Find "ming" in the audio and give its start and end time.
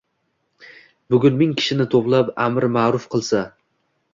1.43-1.53